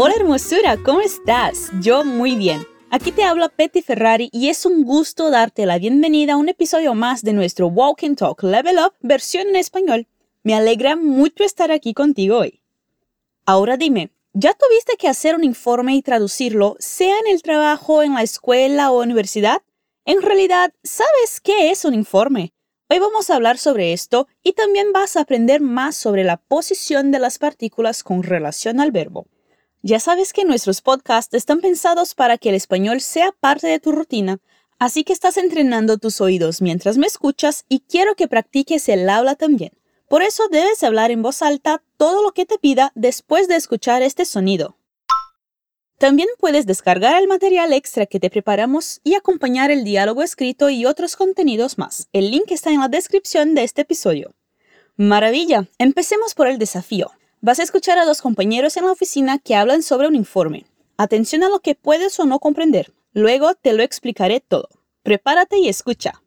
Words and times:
Hola 0.00 0.14
hermosura, 0.14 0.76
¿cómo 0.84 1.00
estás? 1.00 1.72
Yo 1.80 2.04
muy 2.04 2.36
bien. 2.36 2.64
Aquí 2.88 3.10
te 3.10 3.24
habla 3.24 3.48
Petty 3.48 3.82
Ferrari 3.82 4.28
y 4.32 4.48
es 4.48 4.64
un 4.64 4.84
gusto 4.84 5.28
darte 5.28 5.66
la 5.66 5.76
bienvenida 5.80 6.34
a 6.34 6.36
un 6.36 6.48
episodio 6.48 6.94
más 6.94 7.22
de 7.22 7.32
nuestro 7.32 7.66
Walk 7.66 8.04
and 8.04 8.16
Talk 8.16 8.44
Level 8.44 8.76
Up 8.78 8.94
versión 9.00 9.48
en 9.48 9.56
español. 9.56 10.06
Me 10.44 10.54
alegra 10.54 10.94
mucho 10.94 11.42
estar 11.42 11.72
aquí 11.72 11.94
contigo 11.94 12.38
hoy. 12.38 12.62
Ahora 13.44 13.76
dime, 13.76 14.12
¿ya 14.34 14.54
tuviste 14.54 14.96
que 14.96 15.08
hacer 15.08 15.34
un 15.34 15.42
informe 15.42 15.96
y 15.96 16.02
traducirlo, 16.02 16.76
sea 16.78 17.18
en 17.18 17.32
el 17.34 17.42
trabajo, 17.42 18.04
en 18.04 18.14
la 18.14 18.22
escuela 18.22 18.92
o 18.92 19.02
universidad? 19.02 19.62
En 20.04 20.22
realidad, 20.22 20.72
¿sabes 20.84 21.40
qué 21.42 21.72
es 21.72 21.84
un 21.84 21.94
informe? 21.94 22.52
Hoy 22.88 23.00
vamos 23.00 23.30
a 23.30 23.34
hablar 23.34 23.58
sobre 23.58 23.92
esto 23.92 24.28
y 24.44 24.52
también 24.52 24.92
vas 24.92 25.16
a 25.16 25.22
aprender 25.22 25.60
más 25.60 25.96
sobre 25.96 26.22
la 26.22 26.36
posición 26.36 27.10
de 27.10 27.18
las 27.18 27.40
partículas 27.40 28.04
con 28.04 28.22
relación 28.22 28.78
al 28.78 28.92
verbo. 28.92 29.26
Ya 29.88 30.00
sabes 30.00 30.34
que 30.34 30.44
nuestros 30.44 30.82
podcasts 30.82 31.32
están 31.32 31.62
pensados 31.62 32.14
para 32.14 32.36
que 32.36 32.50
el 32.50 32.54
español 32.54 33.00
sea 33.00 33.32
parte 33.32 33.68
de 33.68 33.80
tu 33.80 33.90
rutina, 33.90 34.38
así 34.78 35.02
que 35.02 35.14
estás 35.14 35.38
entrenando 35.38 35.96
tus 35.96 36.20
oídos 36.20 36.60
mientras 36.60 36.98
me 36.98 37.06
escuchas 37.06 37.64
y 37.70 37.80
quiero 37.80 38.14
que 38.14 38.28
practiques 38.28 38.86
el 38.90 39.08
habla 39.08 39.34
también. 39.34 39.72
Por 40.10 40.22
eso 40.22 40.46
debes 40.50 40.82
hablar 40.82 41.10
en 41.10 41.22
voz 41.22 41.40
alta 41.40 41.82
todo 41.96 42.22
lo 42.22 42.32
que 42.32 42.44
te 42.44 42.58
pida 42.58 42.92
después 42.96 43.48
de 43.48 43.56
escuchar 43.56 44.02
este 44.02 44.26
sonido. 44.26 44.76
También 45.96 46.28
puedes 46.38 46.66
descargar 46.66 47.18
el 47.18 47.26
material 47.26 47.72
extra 47.72 48.04
que 48.04 48.20
te 48.20 48.28
preparamos 48.28 49.00
y 49.04 49.14
acompañar 49.14 49.70
el 49.70 49.84
diálogo 49.84 50.22
escrito 50.22 50.68
y 50.68 50.84
otros 50.84 51.16
contenidos 51.16 51.78
más. 51.78 52.08
El 52.12 52.30
link 52.30 52.50
está 52.50 52.68
en 52.72 52.80
la 52.80 52.88
descripción 52.88 53.54
de 53.54 53.64
este 53.64 53.80
episodio. 53.80 54.34
Maravilla, 54.98 55.66
empecemos 55.78 56.34
por 56.34 56.46
el 56.46 56.58
desafío. 56.58 57.10
Vas 57.40 57.60
a 57.60 57.62
escuchar 57.62 57.98
a 57.98 58.04
dos 58.04 58.20
compañeros 58.20 58.76
en 58.76 58.84
la 58.84 58.92
oficina 58.92 59.38
que 59.38 59.54
hablan 59.54 59.84
sobre 59.84 60.08
un 60.08 60.16
informe. 60.16 60.66
Atención 60.96 61.44
a 61.44 61.48
lo 61.48 61.60
que 61.60 61.76
puedes 61.76 62.18
o 62.18 62.24
no 62.24 62.40
comprender. 62.40 62.92
Luego 63.12 63.54
te 63.54 63.72
lo 63.74 63.84
explicaré 63.84 64.40
todo. 64.40 64.68
Prepárate 65.04 65.58
y 65.58 65.68
escucha. 65.68 66.20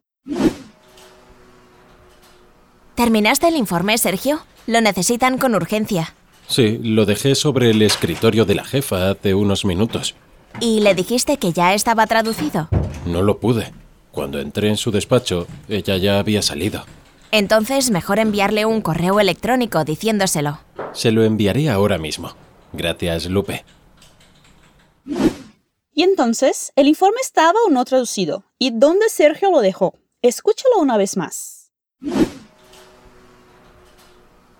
¿Terminaste 2.96 3.50
el 3.50 3.58
informe, 3.58 3.98
Sergio? 3.98 4.42
Lo 4.68 4.80
necesitan 4.80 5.38
con 5.38 5.54
urgencia. 5.54 6.16
Sí, 6.48 6.80
lo 6.82 7.06
dejé 7.06 7.36
sobre 7.36 7.72
el 7.72 7.82
escritorio 7.82 8.46
de 8.46 8.56
la 8.56 8.64
jefa 8.64 9.12
hace 9.12 9.34
unos 9.34 9.66
minutos. 9.66 10.16
¿Y 10.62 10.80
le 10.80 10.96
dijiste 10.96 11.38
que 11.38 11.52
ya 11.52 11.74
estaba 11.74 12.08
traducido? 12.08 12.70
No 13.06 13.22
lo 13.22 13.40
pude. 13.40 13.74
Cuando 14.12 14.40
entré 14.40 14.70
en 14.70 14.78
su 14.78 14.92
despacho, 14.92 15.46
ella 15.68 15.98
ya 15.98 16.20
había 16.20 16.42
salido. 16.42 16.86
Entonces 17.32 17.92
mejor 17.92 18.20
enviarle 18.20 18.66
un 18.66 18.82
correo 18.82 19.20
electrónico 19.20 19.84
diciéndoselo. 19.84 20.60
Se 20.94 21.12
lo 21.12 21.24
enviaré 21.24 21.70
ahora 21.70 21.98
mismo. 21.98 22.34
Gracias, 22.74 23.26
Lupe. 23.28 23.64
Y 25.94 26.04
entonces, 26.04 26.72
¿el 26.76 26.88
informe 26.88 27.18
estaba 27.22 27.60
o 27.68 27.70
no 27.70 27.84
traducido? 27.86 28.44
¿Y 28.60 28.72
dónde 28.72 29.10
Sergio 29.10 29.52
lo 29.52 29.60
dejó? 29.60 29.94
Escúchalo 30.22 30.80
una 30.80 30.98
vez 30.98 31.18
más. 31.18 31.72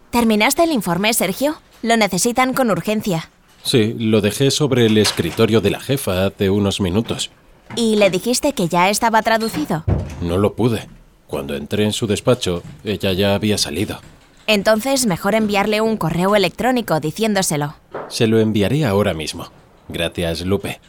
¿Terminaste 0.10 0.64
el 0.64 0.72
informe, 0.72 1.14
Sergio? 1.14 1.62
Lo 1.82 1.96
necesitan 1.98 2.54
con 2.54 2.70
urgencia. 2.70 3.30
Sí, 3.64 3.96
lo 3.98 4.22
dejé 4.22 4.52
sobre 4.52 4.86
el 4.88 4.98
escritorio 4.98 5.62
de 5.62 5.72
la 5.72 5.80
jefa 5.80 6.26
hace 6.26 6.50
unos 6.50 6.82
minutos. 6.82 7.32
¿Y 7.76 7.96
le 7.96 8.10
dijiste 8.10 8.54
que 8.54 8.68
ya 8.68 8.90
estaba 8.90 9.22
traducido? 9.22 9.86
No 10.22 10.38
lo 10.38 10.56
pude. 10.56 10.90
Cuando 11.32 11.56
entré 11.56 11.86
en 11.86 11.94
su 11.94 12.08
despacho, 12.08 12.62
ella 12.84 13.14
ya 13.14 13.36
había 13.36 13.58
salido. 13.58 14.02
Entonces 14.48 15.06
mejor 15.06 15.34
enviarle 15.34 15.80
un 15.80 15.96
correo 15.96 16.36
electrónico 16.36 17.00
diciéndoselo. 17.00 17.74
Se 18.10 18.28
lo 18.28 18.42
enviaré 18.42 18.84
ahora 18.84 19.14
mismo. 19.14 19.48
Gracias, 19.88 20.42
Lupe. 20.42 20.82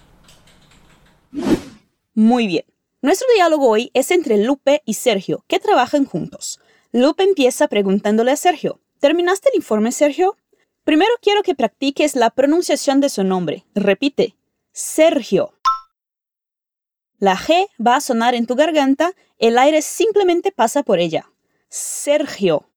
Muy 2.14 2.48
bien. 2.48 2.64
Nuestro 3.02 3.28
diálogo 3.36 3.68
hoy 3.68 3.92
es 3.94 4.10
entre 4.10 4.36
Lupe 4.36 4.82
y 4.84 4.94
Sergio, 4.94 5.44
que 5.46 5.60
trabajan 5.60 6.06
juntos. 6.06 6.58
Lupe 6.90 7.22
empieza 7.22 7.68
preguntándole 7.68 8.32
a 8.32 8.36
Sergio, 8.36 8.80
¿terminaste 8.98 9.48
el 9.50 9.58
informe, 9.58 9.92
Sergio? 9.92 10.36
Primero 10.82 11.12
quiero 11.22 11.44
que 11.44 11.54
practiques 11.54 12.16
la 12.16 12.30
pronunciación 12.30 13.00
de 13.00 13.10
su 13.10 13.22
nombre. 13.22 13.64
Repite, 13.76 14.34
Sergio. 14.72 15.52
La 17.22 17.36
G 17.36 17.68
va 17.78 17.94
a 17.94 18.00
sonar 18.00 18.34
en 18.34 18.46
tu 18.46 18.56
garganta, 18.56 19.12
el 19.38 19.56
aire 19.56 19.80
simplemente 19.80 20.50
pasa 20.50 20.82
por 20.82 20.98
ella. 20.98 21.30
Sergio. 21.68 22.68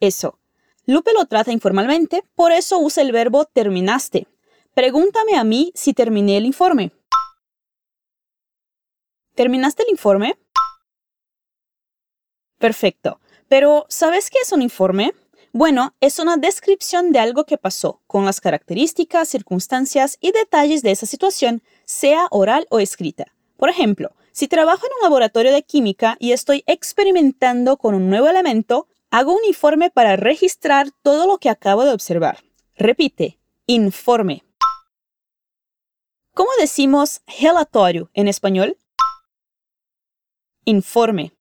Eso. 0.00 0.40
Lupe 0.84 1.12
lo 1.12 1.26
trata 1.26 1.52
informalmente, 1.52 2.24
por 2.34 2.50
eso 2.50 2.80
usa 2.80 3.04
el 3.04 3.12
verbo 3.12 3.44
terminaste. 3.44 4.26
Pregúntame 4.74 5.36
a 5.36 5.44
mí 5.44 5.70
si 5.76 5.94
terminé 5.94 6.36
el 6.36 6.46
informe. 6.46 6.90
¿Terminaste 9.36 9.84
el 9.84 9.90
informe? 9.90 10.36
Perfecto. 12.58 13.20
Pero, 13.46 13.86
¿sabes 13.88 14.30
qué 14.30 14.38
es 14.42 14.50
un 14.50 14.62
informe? 14.62 15.14
Bueno, 15.52 15.94
es 16.00 16.18
una 16.18 16.36
descripción 16.36 17.12
de 17.12 17.20
algo 17.20 17.44
que 17.44 17.56
pasó, 17.56 18.02
con 18.08 18.24
las 18.24 18.40
características, 18.40 19.28
circunstancias 19.28 20.18
y 20.20 20.32
detalles 20.32 20.82
de 20.82 20.90
esa 20.90 21.06
situación, 21.06 21.62
sea 21.88 22.26
oral 22.30 22.66
o 22.70 22.78
escrita. 22.78 23.34
Por 23.56 23.70
ejemplo, 23.70 24.14
si 24.30 24.46
trabajo 24.46 24.86
en 24.86 24.92
un 24.98 25.02
laboratorio 25.02 25.52
de 25.52 25.62
química 25.62 26.16
y 26.20 26.32
estoy 26.32 26.62
experimentando 26.66 27.78
con 27.78 27.94
un 27.94 28.10
nuevo 28.10 28.28
elemento, 28.28 28.86
hago 29.10 29.34
un 29.34 29.44
informe 29.44 29.90
para 29.90 30.14
registrar 30.14 30.90
todo 31.02 31.26
lo 31.26 31.38
que 31.38 31.48
acabo 31.48 31.84
de 31.84 31.92
observar. 31.92 32.44
Repite, 32.76 33.40
informe. 33.66 34.44
¿Cómo 36.34 36.50
decimos 36.60 37.22
relatorio 37.40 38.10
en 38.12 38.28
español? 38.28 38.76
Informe. 40.66 41.32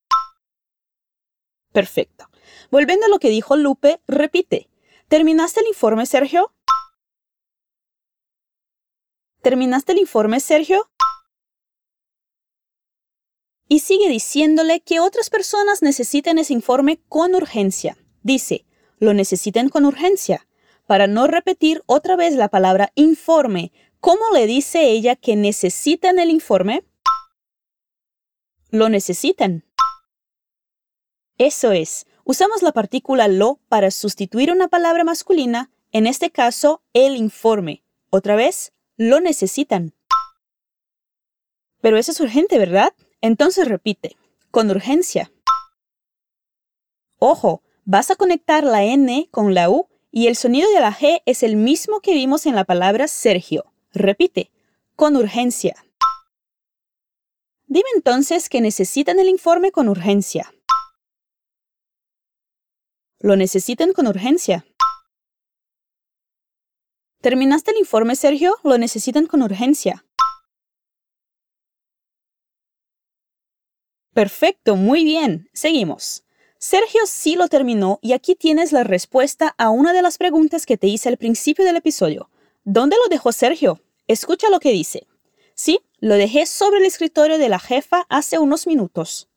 Perfecto. 1.74 2.30
Volviendo 2.72 3.06
a 3.06 3.09
lo 3.09 3.19
que 3.19 3.30
dijo 3.30 3.57
Lupe, 3.57 4.02
repite. 4.07 4.69
¿Terminaste 5.09 5.59
el 5.59 5.68
informe, 5.68 6.06
Sergio? 6.06 6.53
¿Terminaste 9.47 9.94
el 9.94 10.00
informe, 10.00 10.41
Sergio? 10.41 10.90
Y 13.69 13.80
sigue 13.80 14.09
diciéndole 14.09 14.81
que 14.81 15.00
otras 15.00 15.30
personas 15.30 15.81
necesitan 15.81 16.38
ese 16.38 16.52
informe 16.52 17.00
con 17.08 17.34
urgencia. 17.34 17.97
Dice, 18.24 18.66
lo 19.00 19.13
necesitan 19.13 19.69
con 19.69 19.86
urgencia. 19.86 20.46
Para 20.86 21.07
no 21.07 21.28
repetir 21.28 21.81
otra 21.86 22.18
vez 22.18 22.36
la 22.36 22.50
palabra 22.50 22.91
informe, 22.96 23.72
¿cómo 24.02 24.19
le 24.34 24.47
dice 24.47 24.90
ella 24.90 25.16
que 25.16 25.38
necesitan 25.38 26.19
el 26.19 26.30
informe? 26.30 26.84
Lo 28.69 28.90
necesitan. 28.90 29.63
Eso 31.38 31.72
es, 31.72 32.06
usamos 32.25 32.63
la 32.63 32.74
partícula 32.74 33.30
lo 33.30 33.62
para 33.69 33.91
sustituir 33.91 34.52
una 34.52 34.68
palabra 34.68 35.06
masculina, 35.06 35.72
en 35.94 36.06
este 36.06 36.31
caso, 36.31 36.84
el 36.91 37.16
informe. 37.16 37.86
Otra 38.09 38.36
vez, 38.36 38.74
lo 38.97 39.19
necesitan. 39.22 39.94
Pero 41.81 41.97
eso 41.97 42.12
es 42.12 42.19
urgente, 42.19 42.58
¿verdad? 42.58 42.94
Entonces 43.22 43.68
repite, 43.68 44.18
con 44.52 44.69
urgencia. 44.69 45.31
Ojo, 47.19 47.62
vas 47.86 48.12
a 48.12 48.16
conectar 48.16 48.63
la 48.63 48.84
N 48.84 49.30
con 49.31 49.53
la 49.53 49.69
U 49.69 49.88
y 50.12 50.28
el 50.28 50.36
sonido 50.36 50.69
de 50.72 50.80
la 50.80 50.94
G 50.94 51.22
es 51.25 51.44
el 51.44 51.56
mismo 51.56 52.00
que 52.02 52.13
vimos 52.13 52.46
en 52.46 52.56
la 52.56 52.66
palabra 52.66 53.07
Sergio. 53.07 53.66
Repite, 53.94 54.52
con 54.96 55.16
urgencia. 55.16 55.75
Dime 57.68 57.90
entonces 57.96 58.50
que 58.50 58.62
necesitan 58.62 59.19
el 59.19 59.28
informe 59.28 59.72
con 59.72 59.90
urgencia. 59.90 60.53
Lo 63.19 63.36
necesitan 63.36 63.94
con 63.94 64.07
urgencia. 64.07 64.66
¿Terminaste 67.27 67.71
el 67.71 67.77
informe, 67.79 68.15
Sergio? 68.15 68.56
Lo 68.63 68.77
necesitan 68.77 69.25
con 69.25 69.41
urgencia. 69.41 70.06
Perfecto, 74.13 74.77
muy 74.77 75.03
bien. 75.03 75.50
Seguimos. 75.51 76.24
Sergio 76.57 77.01
sí 77.06 77.35
lo 77.35 77.50
terminó 77.50 78.00
y 78.01 78.13
aquí 78.13 78.33
tienes 78.35 78.71
la 78.71 78.85
respuesta 78.85 79.53
a 79.57 79.71
una 79.71 79.91
de 79.91 80.03
las 80.03 80.18
preguntas 80.18 80.65
que 80.65 80.77
te 80.77 80.88
hice 80.88 81.09
al 81.09 81.18
principio 81.18 81.65
del 81.65 81.75
episodio. 81.75 82.29
¿Dónde 82.63 82.95
lo 82.95 83.09
dejó 83.09 83.33
Sergio? 83.33 83.81
Escucha 84.07 84.50
lo 84.50 84.62
que 84.62 84.71
dice. 84.71 85.06
Sí, 85.53 85.81
lo 86.00 86.15
dejé 86.15 86.45
sobre 86.45 86.77
el 86.77 86.85
escritorio 86.85 87.38
de 87.38 87.50
la 87.50 87.59
jefa 87.59 88.06
hace 88.07 88.39
unos 88.39 88.68
minutos. 88.68 89.27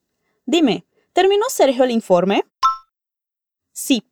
Dime, 0.46 0.86
¿terminó 1.12 1.46
Sergio 1.48 1.82
el 1.82 1.90
informe? 1.90 2.44
Sí. 3.72 4.04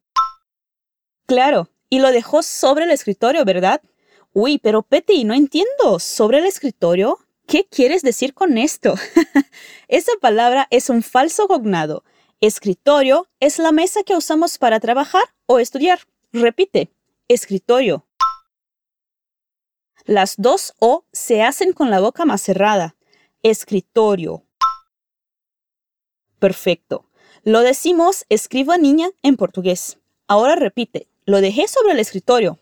Claro, 1.27 1.71
y 1.91 2.01
lo 2.01 2.11
dejó 2.11 2.43
sobre 2.43 2.85
el 2.85 2.91
escritorio, 2.91 3.45
¿verdad? 3.45 3.83
Uy, 4.33 4.59
pero 4.59 4.83
Petty, 4.83 5.25
no 5.25 5.35
entiendo. 5.35 5.99
¿Sobre 5.99 6.39
el 6.39 6.47
escritorio? 6.47 7.19
¿Qué 7.47 7.67
quieres 7.67 8.03
decir 8.03 8.35
con 8.35 8.59
esto? 8.59 8.95
Esa 9.89 10.13
palabra 10.21 10.67
es 10.71 10.91
un 10.91 11.03
falso 11.03 11.49
cognado. 11.49 12.05
Escritorio 12.41 13.27
es 13.41 13.59
la 13.59 13.73
mesa 13.73 14.03
que 14.03 14.17
usamos 14.17 14.59
para 14.59 14.81
trabajar 14.81 15.25
o 15.47 15.59
estudiar. 15.59 16.01
Repite, 16.33 16.93
escritorio. 17.27 18.07
Las 20.05 20.37
dos 20.37 20.75
O 20.79 21.05
se 21.13 21.43
hacen 21.43 21.73
con 21.73 21.91
la 21.91 22.01
boca 22.01 22.25
más 22.25 22.43
cerrada. 22.43 22.97
Escritorio. 23.43 24.45
Perfecto. 26.39 27.07
Lo 27.45 27.61
decimos 27.61 28.25
escriba 28.29 28.79
niña 28.79 29.11
en 29.23 29.37
portugués. 29.37 29.99
Ahora 30.27 30.55
repite. 30.55 31.09
Lo 31.29 31.43
dejé 31.43 31.69
sobre 31.69 31.93
el 31.93 32.01
escritorio. 32.01 32.59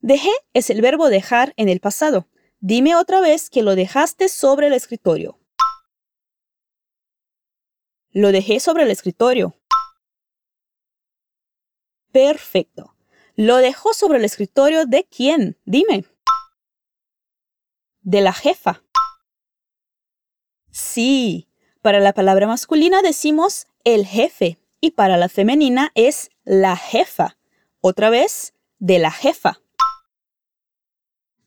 Dejé 0.00 0.32
es 0.54 0.68
el 0.68 0.82
verbo 0.82 1.08
dejar 1.08 1.54
en 1.56 1.68
el 1.68 1.78
pasado. 1.78 2.26
Dime 2.58 2.96
otra 2.96 3.20
vez 3.20 3.48
que 3.48 3.62
lo 3.62 3.76
dejaste 3.76 4.28
sobre 4.28 4.66
el 4.66 4.72
escritorio. 4.72 5.38
Lo 8.10 8.32
dejé 8.32 8.58
sobre 8.58 8.82
el 8.82 8.90
escritorio. 8.90 9.54
Perfecto. 12.10 12.96
¿Lo 13.36 13.58
dejó 13.58 13.94
sobre 13.94 14.18
el 14.18 14.24
escritorio 14.24 14.86
de 14.86 15.04
quién? 15.04 15.60
Dime. 15.64 16.04
De 18.00 18.20
la 18.20 18.32
jefa. 18.32 18.82
Sí. 20.72 21.48
Para 21.82 22.00
la 22.00 22.12
palabra 22.12 22.48
masculina 22.48 23.00
decimos 23.00 23.68
el 23.84 24.06
jefe 24.06 24.59
y 24.80 24.92
para 24.92 25.16
la 25.16 25.28
femenina 25.28 25.92
es 25.94 26.30
la 26.44 26.76
jefa. 26.76 27.36
Otra 27.80 28.10
vez, 28.10 28.54
de 28.78 28.98
la 28.98 29.10
jefa. 29.10 29.60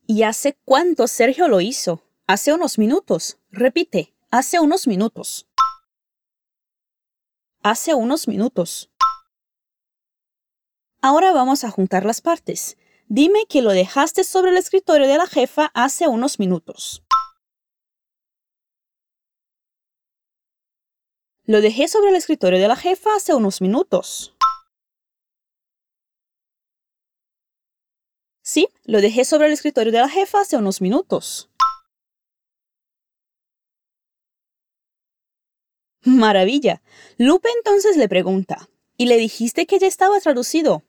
¿Y 0.06 0.24
hace 0.24 0.58
cuánto 0.66 1.08
Sergio 1.08 1.48
lo 1.48 1.62
hizo? 1.62 2.04
Hace 2.28 2.54
unos 2.54 2.78
minutos. 2.78 3.38
Repite, 3.52 4.14
hace 4.32 4.60
unos 4.60 4.88
minutos. 4.88 5.48
Hace 7.64 7.94
unos 7.94 8.28
minutos. 8.28 8.92
Ahora 11.02 11.32
vamos 11.34 11.64
a 11.64 11.72
juntar 11.72 12.06
las 12.06 12.22
partes. 12.22 12.78
Dime 13.08 13.46
que 13.48 13.62
lo 13.62 13.72
dejaste 13.72 14.24
sobre 14.24 14.52
el 14.52 14.58
escritorio 14.58 15.08
de 15.08 15.18
la 15.18 15.28
jefa 15.28 15.72
hace 15.74 16.08
unos 16.08 16.40
minutos. 16.40 17.03
Lo 21.46 21.60
dejé 21.60 21.90
sobre 21.90 22.10
el 22.10 22.16
escritorio 22.16 22.58
de 22.58 22.70
la 22.70 22.78
jefa 22.78 23.16
hace 23.16 23.34
unos 23.34 23.60
minutos. 23.60 24.34
Sí, 28.42 28.70
lo 28.86 29.02
dejé 29.02 29.26
sobre 29.26 29.48
el 29.48 29.54
escritorio 29.54 29.92
de 29.92 30.00
la 30.00 30.08
jefa 30.08 30.40
hace 30.40 30.56
unos 30.56 30.80
minutos. 30.80 31.50
Maravilla. 36.06 36.82
Lupe 37.18 37.50
entonces 37.58 37.98
le 37.98 38.08
pregunta, 38.08 38.70
¿y 38.96 39.08
le 39.08 39.18
dijiste 39.18 39.66
que 39.66 39.80
ya 39.80 39.88
estaba 39.88 40.22
traducido? 40.22 40.84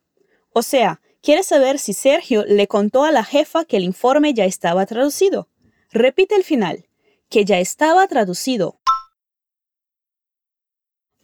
O 0.52 0.62
sea, 0.62 1.00
quiere 1.20 1.42
saber 1.42 1.80
si 1.80 1.94
Sergio 1.94 2.44
le 2.44 2.68
contó 2.68 3.02
a 3.02 3.10
la 3.10 3.24
jefa 3.24 3.64
que 3.64 3.76
el 3.76 3.82
informe 3.82 4.34
ya 4.34 4.44
estaba 4.44 4.86
traducido. 4.86 5.48
Repite 5.90 6.36
el 6.36 6.44
final, 6.44 6.88
que 7.28 7.44
ya 7.44 7.58
estaba 7.58 8.06
traducido. 8.06 8.78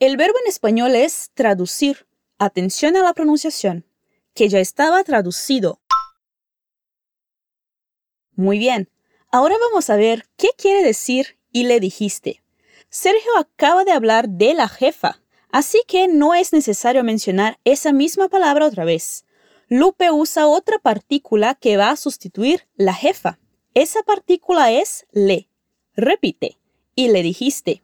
El 0.00 0.17
verbo 0.17 0.38
en 0.43 0.49
español 0.49 0.97
es 0.97 1.31
traducir. 1.35 2.06
Atención 2.38 2.97
a 2.97 3.02
la 3.02 3.12
pronunciación. 3.12 3.85
Que 4.32 4.49
ya 4.49 4.58
estaba 4.58 5.05
traducido. 5.05 5.82
Muy 8.35 8.58
bien. 8.58 8.88
Ahora 9.31 9.56
vamos 9.61 9.91
a 9.91 9.97
ver 9.97 10.26
qué 10.38 10.49
quiere 10.56 10.82
decir 10.82 11.38
y 11.52 11.64
le 11.64 11.81
dijiste. 11.81 12.43
Sergio 12.88 13.31
acaba 13.37 13.85
de 13.85 13.93
hablar 13.93 14.31
de 14.31 14.55
la 14.55 14.69
jefa, 14.69 15.20
así 15.52 15.82
que 15.87 16.08
no 16.08 16.35
es 16.35 16.55
necesario 16.55 17.05
mencionar 17.05 17.61
esa 17.64 17.93
misma 17.93 18.31
palabra 18.31 18.67
otra 18.67 18.87
vez. 18.87 19.26
Lupe 19.69 20.11
usa 20.11 20.46
otra 20.46 20.79
partícula 20.79 21.56
que 21.56 21.76
va 21.76 21.91
a 21.91 21.96
sustituir 21.96 22.67
la 22.75 22.94
jefa. 22.94 23.38
Esa 23.75 24.03
partícula 24.03 24.73
es 24.73 25.06
le. 25.12 25.50
Repite. 25.94 26.56
Y 26.94 27.08
le 27.08 27.23
dijiste. 27.23 27.82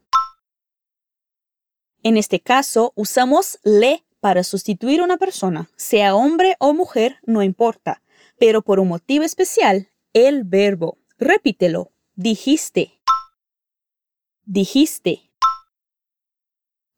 En 2.07 2.17
este 2.17 2.39
caso, 2.39 2.93
usamos 2.95 3.59
le 3.65 4.05
para 4.21 4.45
sustituir 4.45 5.03
una 5.03 5.17
persona, 5.17 5.69
sea 5.75 6.15
hombre 6.15 6.55
o 6.61 6.73
mujer, 6.73 7.17
no 7.27 7.43
importa, 7.43 8.01
pero 8.39 8.63
por 8.63 8.79
un 8.79 8.87
motivo 8.87 9.25
especial, 9.25 9.89
el 10.13 10.45
verbo. 10.45 10.99
Repítelo. 11.19 11.91
Dijiste. 12.15 13.01
Dijiste. 14.45 15.33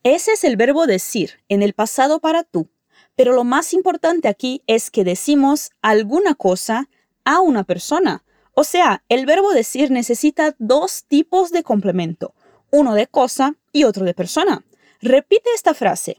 Ese 0.03 0.33
es 0.33 0.45
el 0.45 0.59
verbo 0.59 0.87
decir 0.87 1.43
en 1.49 1.63
el 1.63 1.73
pasado 1.73 2.21
para 2.21 2.45
tú, 2.45 2.69
pero 3.17 3.33
lo 3.33 3.45
más 3.45 3.73
importante 3.73 4.29
aquí 4.29 4.63
es 4.67 4.91
que 4.91 5.05
decimos 5.05 5.71
alguna 5.81 6.35
cosa 6.35 6.91
a 7.25 7.41
una 7.41 7.65
persona. 7.65 8.25
O 8.53 8.63
sea, 8.63 9.03
el 9.09 9.25
verbo 9.25 9.55
decir 9.55 9.91
necesita 9.91 10.55
dos 10.59 11.05
tipos 11.05 11.51
de 11.51 11.63
complemento, 11.63 12.35
uno 12.71 12.95
de 12.95 13.07
cosa 13.07 13.57
y 13.73 13.85
otro 13.85 14.05
de 14.05 14.13
persona. 14.13 14.67
Repite 15.01 15.49
esta 15.55 15.75
frase. 15.75 16.19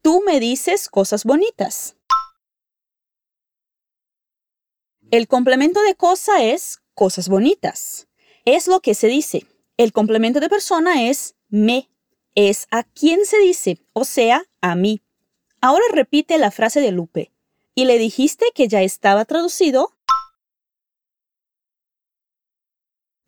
Tú 0.00 0.22
me 0.24 0.38
dices 0.38 0.88
cosas 0.88 1.24
bonitas. 1.24 1.96
El 5.10 5.26
complemento 5.26 5.82
de 5.82 5.96
cosa 5.96 6.44
es 6.44 6.82
cosas 6.94 7.28
bonitas. 7.28 8.06
Es 8.44 8.68
lo 8.68 8.80
que 8.80 8.94
se 8.94 9.08
dice. 9.08 9.46
El 9.76 9.92
complemento 9.92 10.38
de 10.38 10.48
persona 10.48 11.08
es 11.08 11.34
me. 11.48 11.90
Es 12.36 12.68
a 12.70 12.84
quien 12.84 13.26
se 13.26 13.38
dice, 13.38 13.78
o 13.92 14.04
sea, 14.04 14.44
a 14.60 14.76
mí. 14.76 15.02
Ahora 15.60 15.84
repite 15.92 16.38
la 16.38 16.52
frase 16.52 16.80
de 16.80 16.92
Lupe. 16.92 17.32
¿Y 17.74 17.86
le 17.86 17.98
dijiste 17.98 18.46
que 18.54 18.68
ya 18.68 18.82
estaba 18.82 19.24
traducido? 19.24 19.92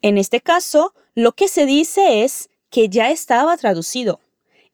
En 0.02 0.18
este 0.18 0.40
caso, 0.40 0.94
lo 1.14 1.32
que 1.32 1.48
se 1.48 1.66
dice 1.66 2.22
es 2.22 2.48
que 2.70 2.88
ya 2.88 3.10
estaba 3.10 3.56
traducido. 3.56 4.20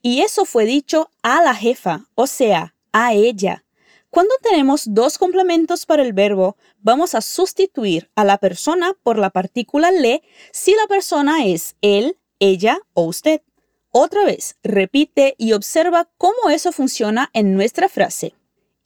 Y 0.03 0.23
eso 0.23 0.45
fue 0.45 0.65
dicho 0.65 1.11
a 1.23 1.43
la 1.43 1.55
jefa, 1.55 2.07
o 2.15 2.27
sea, 2.27 2.75
a 2.93 3.13
ella. 3.13 3.65
Cuando 4.09 4.35
tenemos 4.43 4.85
dos 4.87 5.19
complementos 5.19 5.87
para 5.87 6.03
el 6.03 6.13
verbo, 6.13 6.57
vamos 6.79 7.15
a 7.15 7.21
sustituir 7.21 8.11
a 8.17 8.25
la 8.25 8.39
persona 8.39 8.97
por 9.03 9.19
la 9.19 9.31
partícula 9.31 9.91
le 9.91 10.23
si 10.53 10.75
la 10.75 10.87
persona 10.89 11.45
es 11.47 11.77
él, 11.81 12.19
ella 12.41 12.81
o 12.95 13.05
usted. 13.05 13.43
Otra 13.91 14.25
vez, 14.25 14.57
repite 14.63 15.35
y 15.39 15.53
observa 15.53 16.09
cómo 16.17 16.51
eso 16.51 16.73
funciona 16.73 17.31
en 17.35 17.55
nuestra 17.55 17.89
frase. 17.89 18.35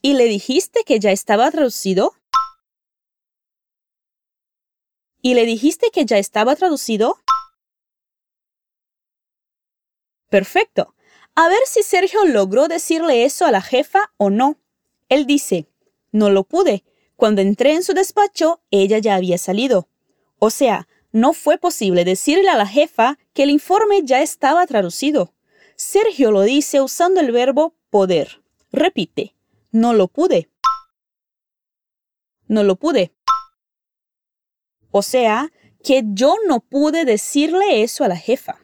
¿Y 0.02 0.14
le 0.14 0.24
dijiste 0.24 0.80
que 0.84 0.98
ya 0.98 1.12
estaba 1.12 1.50
traducido? 1.50 2.14
¿Y 5.22 5.34
le 5.34 5.46
dijiste 5.46 5.90
que 5.90 6.04
ya 6.04 6.18
estaba 6.18 6.56
traducido? 6.56 7.18
Perfecto. 10.28 10.93
A 11.36 11.48
ver 11.48 11.60
si 11.66 11.82
Sergio 11.82 12.24
logró 12.26 12.68
decirle 12.68 13.24
eso 13.24 13.44
a 13.44 13.50
la 13.50 13.60
jefa 13.60 14.12
o 14.18 14.30
no. 14.30 14.56
Él 15.08 15.26
dice, 15.26 15.66
no 16.12 16.30
lo 16.30 16.44
pude. 16.44 16.84
Cuando 17.16 17.40
entré 17.40 17.74
en 17.74 17.82
su 17.82 17.92
despacho, 17.92 18.60
ella 18.70 18.98
ya 18.98 19.16
había 19.16 19.36
salido. 19.38 19.88
O 20.38 20.50
sea, 20.50 20.86
no 21.10 21.32
fue 21.32 21.58
posible 21.58 22.04
decirle 22.04 22.48
a 22.50 22.56
la 22.56 22.66
jefa 22.66 23.18
que 23.32 23.44
el 23.44 23.50
informe 23.50 24.02
ya 24.04 24.22
estaba 24.22 24.66
traducido. 24.66 25.32
Sergio 25.76 26.30
lo 26.30 26.42
dice 26.42 26.80
usando 26.80 27.20
el 27.20 27.32
verbo 27.32 27.74
poder. 27.90 28.42
Repite, 28.70 29.34
no 29.72 29.92
lo 29.92 30.08
pude. 30.08 30.48
No 32.46 32.62
lo 32.62 32.76
pude. 32.76 33.12
O 34.90 35.02
sea, 35.02 35.52
que 35.82 36.02
yo 36.06 36.36
no 36.46 36.60
pude 36.60 37.04
decirle 37.04 37.82
eso 37.82 38.04
a 38.04 38.08
la 38.08 38.16
jefa. 38.16 38.63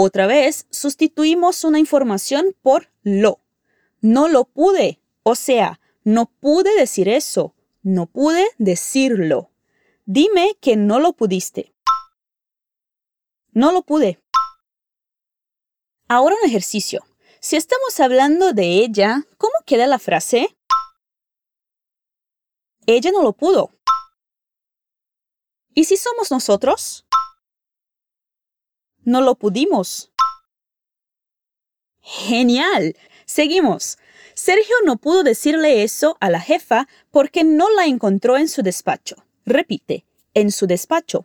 Otra 0.00 0.28
vez, 0.28 0.68
sustituimos 0.70 1.64
una 1.64 1.80
información 1.80 2.54
por 2.62 2.88
lo. 3.02 3.40
No 4.00 4.28
lo 4.28 4.44
pude. 4.44 5.02
O 5.24 5.34
sea, 5.34 5.80
no 6.04 6.26
pude 6.26 6.72
decir 6.76 7.08
eso, 7.08 7.56
no 7.82 8.06
pude 8.06 8.46
decirlo. 8.58 9.50
Dime 10.04 10.56
que 10.60 10.76
no 10.76 11.00
lo 11.00 11.14
pudiste. 11.14 11.74
No 13.50 13.72
lo 13.72 13.82
pude. 13.82 14.22
Ahora 16.06 16.36
un 16.40 16.48
ejercicio. 16.48 17.04
Si 17.40 17.56
estamos 17.56 17.98
hablando 17.98 18.52
de 18.52 18.84
ella, 18.84 19.26
¿cómo 19.36 19.54
queda 19.66 19.88
la 19.88 19.98
frase? 19.98 20.56
Ella 22.86 23.10
no 23.10 23.24
lo 23.24 23.32
pudo. 23.32 23.72
¿Y 25.74 25.86
si 25.86 25.96
somos 25.96 26.30
nosotros? 26.30 27.07
No 29.08 29.22
lo 29.22 29.36
pudimos. 29.36 30.12
Genial. 32.02 32.94
Seguimos. 33.24 33.96
Sergio 34.34 34.74
no 34.84 34.98
pudo 34.98 35.22
decirle 35.22 35.82
eso 35.82 36.18
a 36.20 36.28
la 36.28 36.40
jefa 36.40 36.86
porque 37.10 37.42
no 37.42 37.70
la 37.70 37.86
encontró 37.86 38.36
en 38.36 38.48
su 38.48 38.60
despacho. 38.60 39.16
Repite, 39.46 40.04
en 40.34 40.52
su 40.52 40.66
despacho. 40.66 41.24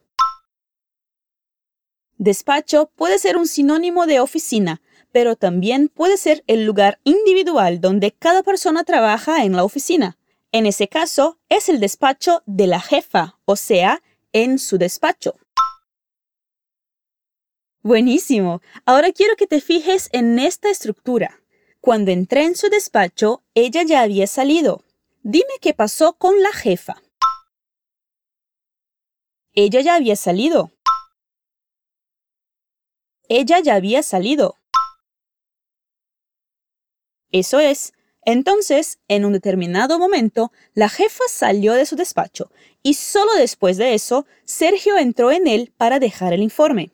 Despacho 2.18 2.90
puede 2.96 3.20
ser 3.20 3.36
un 3.36 3.48
sinónimo 3.48 4.06
de 4.06 4.22
oficina, 4.22 4.82
pero 5.12 5.36
también 5.36 5.90
puede 5.90 6.16
ser 6.16 6.46
el 6.48 6.64
lugar 6.64 7.02
individual 7.04 7.82
donde 7.82 8.14
cada 8.14 8.44
persona 8.44 8.86
trabaja 8.86 9.44
en 9.44 9.58
la 9.58 9.66
oficina. 9.66 10.18
En 10.54 10.68
ese 10.68 10.88
caso, 10.88 11.38
es 11.50 11.68
el 11.68 11.82
despacho 11.82 12.44
de 12.46 12.68
la 12.68 12.80
jefa, 12.80 13.40
o 13.44 13.58
sea, 13.58 14.02
en 14.32 14.58
su 14.58 14.78
despacho. 14.78 15.36
Buenísimo. 17.86 18.62
Ahora 18.86 19.12
quiero 19.12 19.36
que 19.36 19.46
te 19.46 19.60
fijes 19.60 20.08
en 20.14 20.40
esta 20.40 20.70
estructura. 20.70 21.42
Cuando 21.82 22.12
entré 22.12 22.46
en 22.46 22.56
su 22.56 22.70
despacho, 22.70 23.44
ella 23.56 23.84
ya 23.84 24.02
había 24.04 24.26
salido. 24.26 24.86
Dime 25.22 25.54
qué 25.60 25.74
pasó 25.74 26.14
con 26.14 26.42
la 26.42 26.54
jefa. 26.54 27.04
Ella 29.52 29.82
ya 29.82 29.96
había 29.96 30.16
salido. 30.16 30.72
Ella 33.28 33.60
ya 33.60 33.76
había 33.76 34.02
salido. 34.02 34.58
Eso 37.32 37.60
es. 37.60 37.92
Entonces, 38.22 39.00
en 39.10 39.26
un 39.26 39.34
determinado 39.34 40.00
momento, 40.00 40.54
la 40.74 40.88
jefa 40.88 41.26
salió 41.28 41.74
de 41.74 41.86
su 41.86 41.98
despacho 41.98 42.50
y 42.82 42.94
solo 42.94 43.34
después 43.34 43.76
de 43.76 43.94
eso, 43.94 44.26
Sergio 44.46 44.98
entró 44.98 45.32
en 45.32 45.48
él 45.48 45.74
para 45.76 46.00
dejar 46.00 46.32
el 46.32 46.42
informe. 46.42 46.94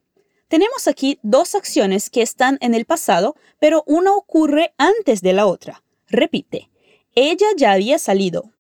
Tenemos 0.49 0.87
aquí 0.87 1.19
dos 1.21 1.53
acciones 1.53 2.09
que 2.09 2.23
están 2.23 2.57
en 2.59 2.73
el 2.73 2.85
pasado, 2.85 3.35
pero 3.59 3.83
una 3.85 4.13
ocurre 4.13 4.73
antes 4.77 5.21
de 5.21 5.33
la 5.33 5.45
otra. 5.45 5.83
Repite, 6.07 6.71
ella 7.13 7.45
ya 7.55 7.71
había 7.71 7.99
salido. 7.99 8.51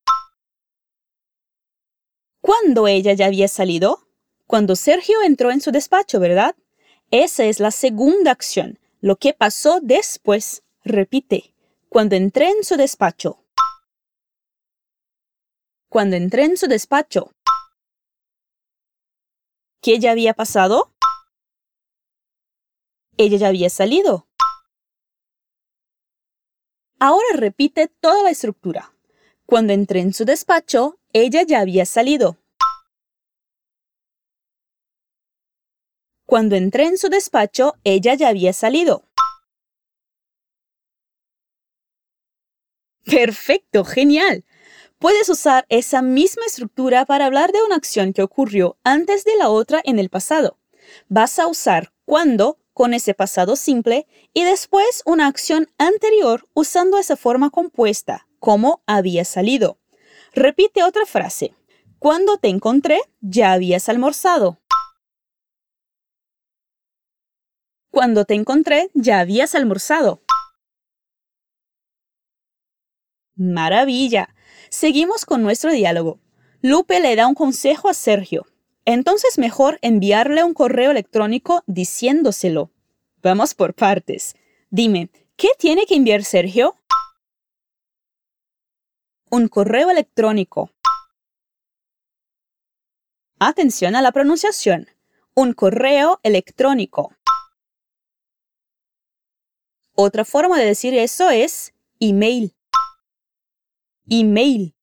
¿Cuándo 2.41 2.87
ella 2.87 3.13
ya 3.13 3.25
había 3.25 3.47
salido? 3.47 4.07
Cuando 4.45 4.75
Sergio 4.75 5.23
entró 5.23 5.49
en 5.49 5.61
su 5.61 5.71
despacho, 5.71 6.19
¿verdad? 6.19 6.55
Esa 7.09 7.45
es 7.45 7.59
la 7.59 7.71
segunda 7.71 8.31
acción, 8.31 8.77
lo 9.01 9.15
que 9.15 9.33
pasó 9.33 9.79
después. 9.81 10.61
Repite, 10.83 11.55
cuando 11.89 12.15
entré 12.15 12.49
en 12.49 12.63
su 12.63 12.77
despacho. 12.77 13.43
Cuando 15.89 16.15
entré 16.15 16.43
en 16.43 16.55
su 16.55 16.67
despacho. 16.67 17.31
¿Qué 19.81 19.97
ya 19.97 20.11
había 20.11 20.35
pasado? 20.35 20.93
Ella 23.21 23.35
ya 23.35 23.47
había 23.49 23.69
salido. 23.69 24.29
Ahora 26.99 27.27
repite 27.35 27.89
toda 27.89 28.23
la 28.23 28.29
estructura. 28.29 28.93
Cuando 29.45 29.73
entré 29.73 29.99
en 29.99 30.13
su 30.13 30.23
despacho, 30.23 30.99
ella 31.11 31.43
ya 31.43 31.59
había 31.59 31.85
salido. 31.85 32.37
Cuando 36.25 36.55
entré 36.55 36.85
en 36.85 36.97
su 36.97 37.09
despacho, 37.09 37.73
ella 37.83 38.13
ya 38.13 38.29
había 38.29 38.53
salido. 38.53 39.03
Perfecto, 43.03 43.83
genial. 43.83 44.45
Puedes 44.97 45.27
usar 45.27 45.65
esa 45.67 46.01
misma 46.01 46.45
estructura 46.45 47.05
para 47.05 47.25
hablar 47.25 47.51
de 47.51 47.63
una 47.63 47.75
acción 47.75 48.13
que 48.13 48.21
ocurrió 48.23 48.77
antes 48.85 49.25
de 49.25 49.35
la 49.35 49.49
otra 49.49 49.81
en 49.83 49.99
el 49.99 50.09
pasado. 50.09 50.57
Vas 51.09 51.37
a 51.37 51.47
usar 51.47 51.91
cuando 52.05 52.58
con 52.79 52.93
ese 52.93 53.13
pasado 53.13 53.57
simple 53.57 54.07
y 54.33 54.45
después 54.45 55.03
una 55.05 55.27
acción 55.27 55.67
anterior 55.77 56.47
usando 56.53 56.97
esa 56.97 57.17
forma 57.17 57.49
compuesta, 57.49 58.29
como 58.39 58.83
había 58.87 59.25
salido. 59.25 59.81
Repite 60.33 60.83
otra 60.83 61.05
frase. 61.05 61.53
Cuando 61.99 62.37
te 62.37 62.47
encontré, 62.47 63.01
ya 63.19 63.51
habías 63.51 63.89
almorzado. 63.89 64.61
Cuando 67.91 68.23
te 68.23 68.35
encontré, 68.35 68.89
ya 68.93 69.19
habías 69.19 69.55
almorzado. 69.55 70.21
Maravilla. 73.35 74.33
Seguimos 74.69 75.25
con 75.25 75.41
nuestro 75.41 75.73
diálogo. 75.73 76.21
Lupe 76.61 77.01
le 77.01 77.17
da 77.17 77.27
un 77.27 77.35
consejo 77.35 77.89
a 77.89 77.93
Sergio. 77.93 78.45
Entonces 78.91 79.37
mejor 79.37 79.77
enviarle 79.83 80.43
un 80.43 80.55
correo 80.55 80.89
electrónico 80.89 81.63
diciéndoselo. 81.67 82.71
Vamos 83.21 83.53
por 83.53 83.75
partes. 83.75 84.35
Dime, 84.71 85.11
¿qué 85.35 85.49
tiene 85.59 85.85
que 85.85 85.93
enviar 85.93 86.23
Sergio? 86.23 86.75
Un 89.29 89.47
correo 89.47 89.91
electrónico. 89.91 90.71
Atención 93.37 93.95
a 93.95 94.01
la 94.01 94.11
pronunciación. 94.11 94.87
Un 95.35 95.53
correo 95.53 96.19
electrónico. 96.23 97.13
Otra 99.93 100.25
forma 100.25 100.57
de 100.57 100.65
decir 100.65 100.95
eso 100.95 101.29
es 101.29 101.75
email 101.99 102.55
email. 104.09 104.73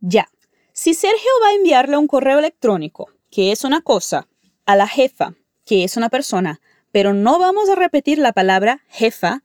Ya, 0.00 0.26
si 0.74 0.92
Sergio 0.92 1.30
va 1.40 1.50
a 1.50 1.54
enviarle 1.54 1.96
un 1.96 2.08
correo 2.08 2.40
electrónico, 2.40 3.08
que 3.30 3.52
es 3.52 3.62
una 3.62 3.80
cosa, 3.80 4.28
a 4.66 4.74
la 4.74 4.88
jefa, 4.88 5.36
que 5.64 5.84
es 5.84 5.96
una 5.96 6.08
persona, 6.08 6.60
pero 6.90 7.14
no 7.14 7.38
vamos 7.38 7.68
a 7.70 7.76
repetir 7.76 8.18
la 8.18 8.32
palabra 8.32 8.82
jefa, 8.88 9.44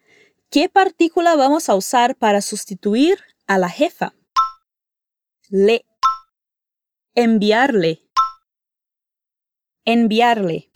¿qué 0.50 0.70
partícula 0.70 1.36
vamos 1.36 1.70
a 1.70 1.76
usar 1.76 2.16
para 2.16 2.42
sustituir 2.42 3.20
a 3.46 3.60
la 3.60 3.70
jefa? 3.70 4.16
Le. 5.50 5.86
Enviarle. 7.14 8.10
Enviarle. 9.86 10.72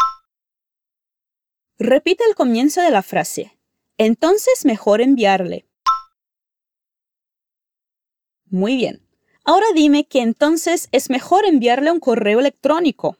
Repite 1.79 2.23
el 2.29 2.35
comienzo 2.35 2.81
de 2.81 2.91
la 2.91 3.01
frase. 3.01 3.57
Entonces 3.97 4.65
mejor 4.65 5.01
enviarle. 5.01 5.67
Muy 8.45 8.77
bien. 8.77 9.03
Ahora 9.45 9.65
dime 9.75 10.05
que 10.05 10.21
entonces 10.21 10.87
es 10.93 11.09
mejor 11.09 11.45
enviarle 11.45 11.91
un 11.91 11.99
correo 11.99 12.39
electrónico. 12.39 13.17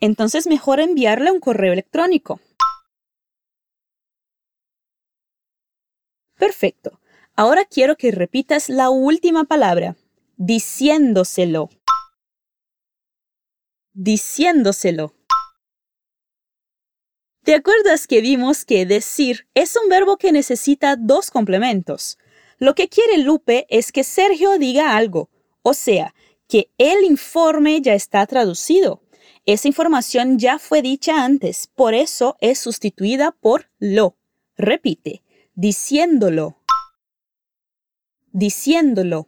Entonces 0.00 0.46
mejor 0.46 0.80
enviarle 0.80 1.30
un 1.30 1.40
correo 1.40 1.72
electrónico. 1.72 2.40
Perfecto. 6.36 7.00
Ahora 7.36 7.64
quiero 7.64 7.96
que 7.96 8.10
repitas 8.10 8.68
la 8.68 8.90
última 8.90 9.44
palabra, 9.44 9.96
diciéndoselo. 10.36 11.70
Diciéndoselo. 13.92 15.14
¿Te 17.50 17.56
acuerdas 17.56 18.06
que 18.06 18.20
vimos 18.20 18.64
que 18.64 18.86
decir 18.86 19.48
es 19.54 19.74
un 19.74 19.88
verbo 19.88 20.18
que 20.18 20.30
necesita 20.30 20.94
dos 20.94 21.32
complementos? 21.32 22.16
Lo 22.58 22.76
que 22.76 22.88
quiere 22.88 23.18
Lupe 23.18 23.66
es 23.70 23.90
que 23.90 24.04
Sergio 24.04 24.56
diga 24.56 24.96
algo, 24.96 25.30
o 25.62 25.74
sea, 25.74 26.14
que 26.46 26.70
el 26.78 27.02
informe 27.02 27.80
ya 27.80 27.94
está 27.94 28.24
traducido. 28.28 29.02
Esa 29.46 29.66
información 29.66 30.38
ya 30.38 30.60
fue 30.60 30.80
dicha 30.80 31.24
antes, 31.24 31.66
por 31.74 31.92
eso 31.92 32.36
es 32.40 32.60
sustituida 32.60 33.32
por 33.32 33.68
lo. 33.80 34.16
Repite, 34.56 35.24
diciéndolo. 35.56 36.56
Diciéndolo. 38.30 39.26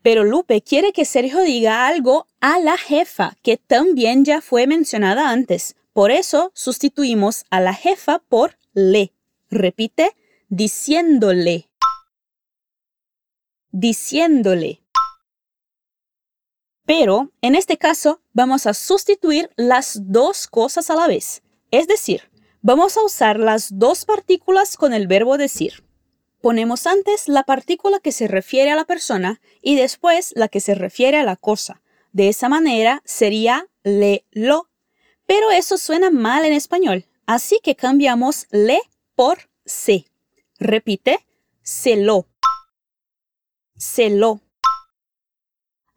Pero 0.00 0.24
Lupe 0.24 0.62
quiere 0.62 0.94
que 0.94 1.04
Sergio 1.04 1.42
diga 1.42 1.86
algo 1.86 2.26
a 2.40 2.58
la 2.58 2.78
jefa, 2.78 3.36
que 3.42 3.58
también 3.58 4.24
ya 4.24 4.40
fue 4.40 4.66
mencionada 4.66 5.28
antes. 5.28 5.74
Por 5.98 6.12
eso 6.12 6.52
sustituimos 6.54 7.44
a 7.50 7.58
la 7.58 7.74
jefa 7.74 8.20
por 8.20 8.56
le. 8.72 9.12
Repite, 9.50 10.14
diciéndole. 10.48 11.70
Diciéndole. 13.72 14.80
Pero 16.86 17.32
en 17.42 17.56
este 17.56 17.78
caso 17.78 18.22
vamos 18.32 18.68
a 18.68 18.74
sustituir 18.74 19.50
las 19.56 19.98
dos 20.04 20.46
cosas 20.46 20.88
a 20.88 20.94
la 20.94 21.08
vez. 21.08 21.42
Es 21.72 21.88
decir, 21.88 22.30
vamos 22.62 22.96
a 22.96 23.02
usar 23.02 23.40
las 23.40 23.76
dos 23.76 24.04
partículas 24.04 24.76
con 24.76 24.92
el 24.92 25.08
verbo 25.08 25.36
decir. 25.36 25.82
Ponemos 26.40 26.86
antes 26.86 27.26
la 27.26 27.42
partícula 27.42 27.98
que 27.98 28.12
se 28.12 28.28
refiere 28.28 28.70
a 28.70 28.76
la 28.76 28.84
persona 28.84 29.40
y 29.62 29.74
después 29.74 30.32
la 30.36 30.46
que 30.46 30.60
se 30.60 30.76
refiere 30.76 31.18
a 31.18 31.24
la 31.24 31.34
cosa. 31.34 31.82
De 32.12 32.28
esa 32.28 32.48
manera 32.48 33.02
sería 33.04 33.66
le 33.82 34.24
lo 34.30 34.68
pero 35.28 35.50
eso 35.50 35.76
suena 35.76 36.10
mal 36.10 36.46
en 36.46 36.54
español, 36.54 37.04
así 37.26 37.60
que 37.62 37.76
cambiamos 37.76 38.46
le 38.50 38.80
por 39.14 39.50
se. 39.66 40.06
Repite, 40.58 41.18
se 41.62 41.96
lo. 41.96 42.26
Se 43.76 44.08
lo. 44.08 44.40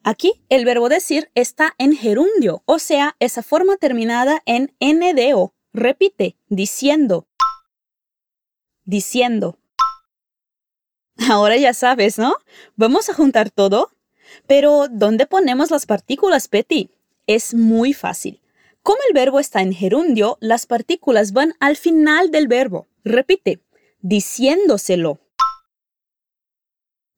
Aquí 0.04 0.34
el 0.50 0.66
verbo 0.66 0.90
decir 0.90 1.32
está 1.34 1.74
en 1.78 1.96
gerundio, 1.96 2.62
o 2.66 2.78
sea, 2.78 3.16
esa 3.20 3.42
forma 3.42 3.78
terminada 3.78 4.44
en 4.46 4.76
NDO. 4.82 5.54
Repite, 5.72 6.36
diciendo. 6.50 7.30
Diciendo. 8.84 9.60
Ahora 11.30 11.56
ya 11.56 11.74
sabes, 11.74 12.18
¿no? 12.18 12.36
Vamos 12.76 13.10
a 13.10 13.14
juntar 13.14 13.50
todo. 13.50 13.92
Pero, 14.46 14.88
¿dónde 14.90 15.26
ponemos 15.26 15.72
las 15.72 15.86
partículas, 15.86 16.50
Betty? 16.50 16.92
Es 17.28 17.54
muy 17.54 17.94
fácil. 17.94 18.42
Como 18.84 18.98
el 19.08 19.14
verbo 19.14 19.40
está 19.40 19.62
en 19.62 19.74
gerundio, 19.74 20.38
las 20.42 20.66
partículas 20.66 21.34
van 21.34 21.54
al 21.60 21.78
final 21.78 22.32
del 22.32 22.48
verbo. 22.48 22.88
Repite, 23.04 23.62
diciéndoselo. 24.02 25.20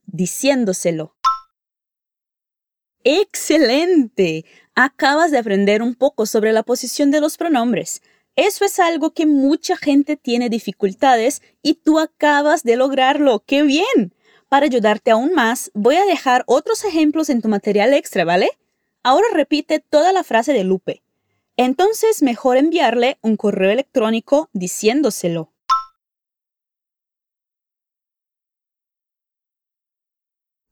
Diciéndoselo. 0.06 1.16
¡Excelente! 3.06 4.46
Acabas 4.76 5.32
de 5.32 5.38
aprender 5.38 5.82
un 5.82 5.96
poco 5.96 6.26
sobre 6.26 6.52
la 6.52 6.64
posición 6.64 7.12
de 7.12 7.22
los 7.22 7.38
pronombres. 7.38 8.02
Eso 8.36 8.66
es 8.66 8.80
algo 8.80 9.12
que 9.12 9.26
mucha 9.26 9.78
gente 9.78 10.18
tiene 10.18 10.50
dificultades 10.50 11.42
y 11.62 11.76
tú 11.76 12.00
acabas 12.00 12.64
de 12.64 12.76
lograrlo. 12.76 13.44
¡Qué 13.46 13.64
bien! 13.64 14.14
Para 14.50 14.66
ayudarte 14.66 15.12
aún 15.12 15.34
más, 15.34 15.72
voy 15.74 15.96
a 15.96 16.06
dejar 16.06 16.44
otros 16.48 16.84
ejemplos 16.84 17.30
en 17.30 17.42
tu 17.42 17.48
material 17.48 17.94
extra, 17.94 18.26
¿vale? 18.26 18.50
Ahora 19.04 19.28
repite 19.34 19.80
toda 19.80 20.12
la 20.14 20.24
frase 20.24 20.54
de 20.54 20.64
Lupe. 20.64 21.03
Entonces 21.56 22.24
mejor 22.24 22.58
enviarle 22.58 23.20
un 23.22 23.38
correo 23.38 23.70
electrónico 23.70 24.50
diciéndoselo. 24.54 25.54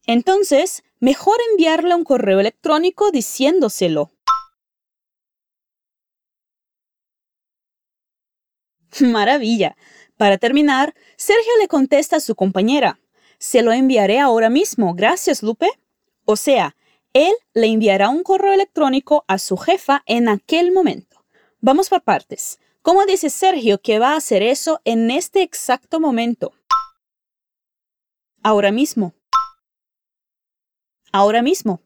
Entonces, 0.08 0.84
mejor 1.00 1.38
enviarle 1.52 1.94
un 1.94 2.04
correo 2.04 2.40
electrónico 2.40 3.12
diciéndoselo. 3.12 4.12
Maravilla. 9.00 9.78
Para 10.18 10.38
terminar, 10.38 10.96
Sergio 11.16 11.52
le 11.62 11.68
contesta 11.68 12.18
a 12.18 12.20
su 12.20 12.36
compañera. 12.36 13.00
Se 13.38 13.62
lo 13.62 13.72
enviaré 13.72 14.20
ahora 14.20 14.50
mismo. 14.50 14.96
Gracias, 14.96 15.44
Lupe. 15.44 15.70
O 16.26 16.36
sea, 16.36 16.76
él 17.14 17.34
le 17.54 17.68
enviará 17.68 18.10
un 18.10 18.24
correo 18.24 18.54
electrónico 18.54 19.26
a 19.28 19.38
su 19.38 19.58
jefa 19.58 20.04
en 20.06 20.30
aquel 20.30 20.72
momento. 20.72 21.24
Vamos 21.60 21.90
por 21.90 22.04
partes. 22.04 22.60
¿Cómo 22.82 23.06
dice 23.06 23.30
Sergio 23.30 23.82
que 23.82 24.00
va 24.00 24.14
a 24.14 24.18
hacer 24.18 24.42
eso 24.42 24.82
en 24.86 25.12
este 25.12 25.42
exacto 25.44 26.00
momento? 26.00 26.54
Ahora 28.44 28.72
mismo 28.72 29.14
ahora 31.12 31.42
mismo. 31.42 31.82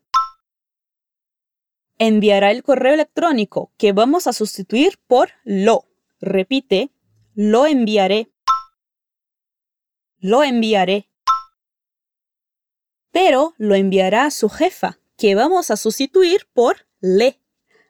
Enviará 1.98 2.52
el 2.52 2.64
correo 2.64 2.94
electrónico 2.94 3.72
que 3.78 3.94
vamos 3.94 4.28
a 4.28 4.34
sustituir 4.34 5.00
por 5.08 5.30
lo. 5.44 5.86
Repite, 6.20 6.92
lo 7.34 7.66
enviaré. 7.66 8.32
Lo 10.18 10.44
enviaré. 10.44 11.10
Pero 13.12 13.54
lo 13.58 13.76
enviará 13.76 14.26
a 14.26 14.32
su 14.32 14.50
jefa, 14.50 15.00
que 15.18 15.36
vamos 15.36 15.72
a 15.72 15.78
sustituir 15.78 16.48
por 16.54 16.88
le. 17.00 17.40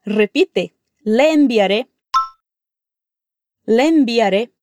Repite, 0.03 0.75
le 1.03 1.31
enviaré. 1.31 1.89
Le 3.65 3.87
enviaré. 3.87 4.53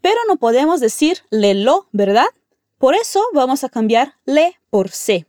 Pero 0.00 0.18
no 0.28 0.36
podemos 0.36 0.80
decir 0.80 1.22
le 1.30 1.54
lo, 1.54 1.88
¿verdad? 1.92 2.26
Por 2.78 2.94
eso 2.94 3.22
vamos 3.32 3.64
a 3.64 3.68
cambiar 3.68 4.14
le 4.24 4.60
por 4.70 4.90
se. 4.90 5.26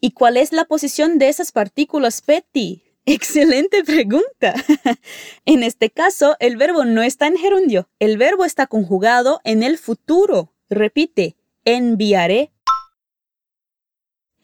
¿Y 0.00 0.12
cuál 0.12 0.36
es 0.36 0.52
la 0.52 0.64
posición 0.64 1.18
de 1.18 1.28
esas 1.28 1.52
partículas 1.52 2.22
Petty? 2.22 2.82
Excelente 3.06 3.84
pregunta. 3.84 4.54
en 5.44 5.62
este 5.62 5.90
caso, 5.90 6.36
el 6.40 6.56
verbo 6.56 6.84
no 6.84 7.02
está 7.02 7.26
en 7.26 7.36
gerundio. 7.36 7.88
El 7.98 8.18
verbo 8.18 8.44
está 8.44 8.66
conjugado 8.66 9.40
en 9.44 9.62
el 9.62 9.78
futuro. 9.78 10.52
Repite, 10.68 11.36
enviaré. 11.64 12.52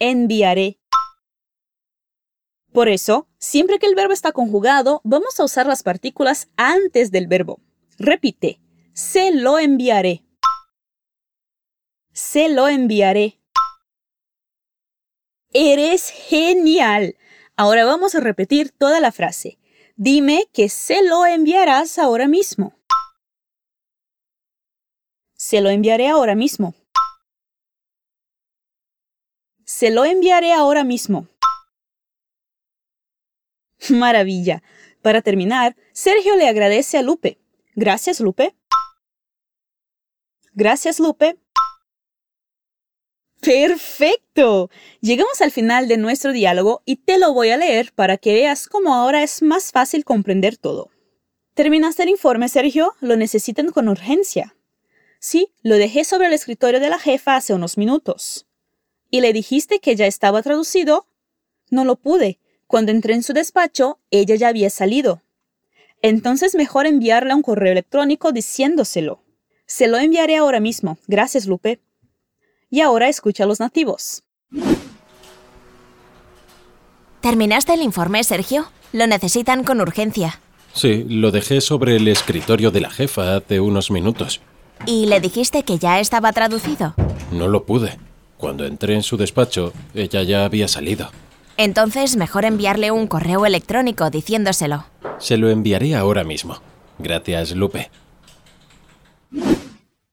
Enviaré. 0.02 0.78
Por 2.73 2.88
eso, 2.88 3.28
siempre 3.38 3.78
que 3.78 3.87
el 3.87 3.94
verbo 3.94 4.12
está 4.12 4.32
conjugado, 4.32 5.00
vamos 5.04 5.38
a 5.38 5.44
usar 5.44 5.66
las 5.66 5.82
partículas 5.82 6.49
antes 6.56 7.11
del 7.11 7.26
verbo. 7.26 7.61
Repite, 7.98 8.61
se 8.94 9.33
lo 9.33 9.59
enviaré 9.59 10.24
se 12.12 12.48
lo 12.48 12.68
enviaré. 12.68 13.40
Eres 15.53 16.11
genial. 16.11 17.16
Ahora 17.57 17.85
vamos 17.85 18.14
a 18.14 18.20
repetir 18.20 18.70
toda 18.70 19.00
la 19.00 19.12
frase. 19.12 19.59
Dime 19.96 20.48
que 20.53 20.68
se 20.68 21.03
lo 21.03 21.27
enviarás 21.27 21.98
ahora 21.98 22.29
mismo. 22.29 22.74
Se 25.35 25.61
lo 25.61 25.70
enviaré 25.70 26.09
ahora 26.09 26.35
mismo. 26.35 26.74
Se 29.74 29.90
lo 29.90 30.04
enviaré 30.04 30.52
ahora 30.52 30.85
mismo. 30.85 31.28
Maravilla. 33.88 34.62
Para 35.00 35.22
terminar, 35.22 35.76
Sergio 35.92 36.37
le 36.37 36.46
agradece 36.46 36.98
a 36.98 37.02
Lupe. 37.02 37.38
Gracias, 37.74 38.20
Lupe. 38.20 38.54
Gracias, 40.52 41.00
Lupe. 41.00 41.38
Perfecto. 43.40 44.68
Llegamos 45.00 45.40
al 45.40 45.50
final 45.50 45.88
de 45.88 45.96
nuestro 45.96 46.32
diálogo 46.32 46.82
y 46.85 46.96
te 46.96 47.18
lo 47.18 47.32
voy 47.32 47.48
a 47.48 47.56
leer 47.56 47.94
para 47.94 48.18
que 48.18 48.35
veas 48.35 48.68
cómo 48.68 48.94
ahora 48.94 49.22
es 49.22 49.40
más 49.40 49.72
fácil 49.72 50.04
comprender 50.04 50.58
todo. 50.58 50.90
¿Terminaste 51.54 52.02
el 52.02 52.11
informe, 52.11 52.50
Sergio? 52.50 52.92
Lo 53.00 53.16
necesitan 53.16 53.70
con 53.70 53.88
urgencia. 53.88 54.54
Sí, 55.18 55.54
lo 55.62 55.76
dejé 55.76 56.04
sobre 56.04 56.26
el 56.26 56.35
escritorio 56.35 56.78
de 56.78 56.90
la 56.90 56.98
jefa 56.98 57.37
hace 57.37 57.54
unos 57.54 57.78
minutos. 57.78 58.46
¿Y 59.14 59.20
le 59.20 59.35
dijiste 59.35 59.79
que 59.79 59.94
ya 59.94 60.07
estaba 60.07 60.42
traducido? 60.42 61.07
No 61.68 61.85
lo 61.85 61.96
pude. 61.96 62.38
Cuando 62.66 62.92
entré 62.92 63.12
en 63.12 63.22
su 63.22 63.35
despacho, 63.35 63.98
ella 64.11 64.37
ya 64.37 64.48
había 64.48 64.70
salido. 64.70 65.20
Entonces 66.01 66.55
mejor 66.55 66.87
enviarle 66.87 67.35
un 67.35 67.42
correo 67.42 67.72
electrónico 67.72 68.33
diciéndoselo. 68.33 69.22
Se 69.66 69.87
lo 69.87 69.98
enviaré 69.98 70.37
ahora 70.37 70.61
mismo. 70.61 70.96
Gracias, 71.09 71.44
Lupe. 71.44 71.79
Y 72.70 72.81
ahora 72.81 73.11
escucha 73.11 73.44
a 73.44 73.46
los 73.46 73.61
nativos. 73.61 74.25
¿Terminaste 77.20 77.75
el 77.75 77.83
informe, 77.83 78.25
Sergio? 78.25 78.72
Lo 78.94 79.07
necesitan 79.07 79.62
con 79.62 79.83
urgencia. 79.83 80.40
Sí, 80.72 81.05
lo 81.07 81.31
dejé 81.31 81.61
sobre 81.61 81.96
el 81.96 82.09
escritorio 82.09 82.70
de 82.70 82.81
la 82.81 82.88
jefa 82.90 83.37
hace 83.37 83.61
unos 83.61 83.90
minutos. 83.90 84.40
¿Y 84.87 85.05
le 85.05 85.20
dijiste 85.20 85.64
que 85.64 85.77
ya 85.77 86.01
estaba 86.01 86.33
traducido? 86.33 86.94
No 87.31 87.46
lo 87.46 87.66
pude. 87.66 87.98
Cuando 88.42 88.66
entré 88.66 88.94
en 88.94 89.05
su 89.05 89.16
despacho, 89.16 89.72
ella 89.94 90.24
ya 90.24 90.44
había 90.44 90.66
salido. 90.66 91.12
Entonces, 91.57 92.16
mejor 92.16 92.44
enviarle 92.44 92.90
un 92.90 93.07
correo 93.07 93.46
electrónico 93.46 94.11
diciéndoselo. 94.11 94.85
Se 95.18 95.37
lo 95.37 95.48
enviaré 95.48 95.94
ahora 95.94 96.24
mismo. 96.24 96.61
Gracias, 96.98 97.52
Lupe. 97.52 97.92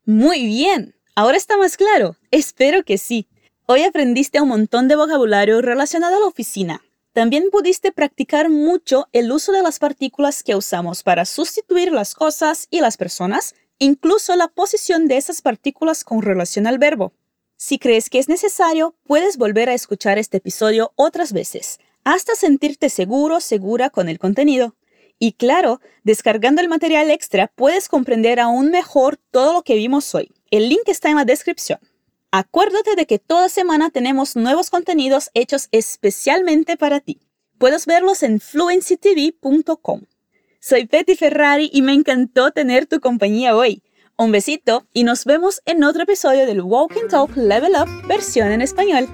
Muy 0.05 0.45
bien. 0.45 0.93
¿Ahora 1.15 1.37
está 1.37 1.57
más 1.57 1.75
claro? 1.75 2.17
Espero 2.29 2.83
que 2.83 2.99
sí. 2.99 3.27
Hoy 3.65 3.81
aprendiste 3.81 4.39
un 4.39 4.49
montón 4.49 4.87
de 4.87 4.95
vocabulario 4.95 5.59
relacionado 5.63 6.17
a 6.17 6.19
la 6.19 6.27
oficina. 6.27 6.83
También 7.13 7.45
pudiste 7.51 7.91
practicar 7.91 8.51
mucho 8.51 9.07
el 9.11 9.31
uso 9.31 9.53
de 9.53 9.63
las 9.63 9.79
partículas 9.79 10.43
que 10.43 10.55
usamos 10.55 11.01
para 11.01 11.25
sustituir 11.25 11.91
las 11.91 12.13
cosas 12.13 12.67
y 12.69 12.81
las 12.81 12.95
personas, 12.95 13.55
incluso 13.79 14.35
la 14.35 14.49
posición 14.49 15.07
de 15.07 15.17
esas 15.17 15.41
partículas 15.41 16.03
con 16.03 16.21
relación 16.21 16.67
al 16.67 16.77
verbo. 16.77 17.11
Si 17.61 17.77
crees 17.77 18.09
que 18.09 18.19
es 18.19 18.29
necesario, 18.29 18.95
puedes 19.05 19.35
volver 19.35 19.67
a 19.67 19.73
escuchar 19.73 20.17
este 20.17 20.37
episodio 20.37 20.93
otras 20.95 21.33
veces, 21.33 21.81
hasta 22.05 22.33
sentirte 22.33 22.87
seguro, 22.87 23.41
segura 23.41 23.89
con 23.89 24.07
el 24.07 24.17
contenido. 24.17 24.77
Y 25.19 25.33
claro, 25.33 25.81
descargando 26.05 26.61
el 26.61 26.69
material 26.69 27.11
extra 27.11 27.51
puedes 27.53 27.89
comprender 27.89 28.39
aún 28.39 28.71
mejor 28.71 29.17
todo 29.17 29.51
lo 29.51 29.63
que 29.63 29.75
vimos 29.75 30.15
hoy. 30.15 30.31
El 30.51 30.69
link 30.69 30.83
está 30.87 31.09
en 31.09 31.17
la 31.17 31.25
descripción. 31.25 31.79
Acuérdate 32.31 32.95
de 32.95 33.05
que 33.05 33.19
toda 33.19 33.49
semana 33.49 33.89
tenemos 33.89 34.37
nuevos 34.37 34.69
contenidos 34.69 35.29
hechos 35.33 35.67
especialmente 35.73 36.77
para 36.77 37.01
ti. 37.01 37.19
Puedes 37.57 37.85
verlos 37.85 38.23
en 38.23 38.39
fluencytv.com. 38.39 40.03
Soy 40.61 40.85
Betty 40.85 41.17
Ferrari 41.17 41.69
y 41.73 41.81
me 41.81 41.91
encantó 41.91 42.51
tener 42.51 42.85
tu 42.85 43.01
compañía 43.01 43.53
hoy. 43.57 43.83
Un 44.19 44.34
besito 44.34 44.86
y 44.91 45.05
nos 45.05 45.23
vemos 45.23 45.62
en 45.65 45.82
otro 45.86 46.03
episodio 46.03 46.45
del 46.45 46.60
Walk 46.60 46.91
and 46.99 47.10
Talk 47.10 47.38
Level 47.38 47.71
Up 47.82 47.88
versión 48.05 48.51
en 48.51 48.62
español. 48.62 49.08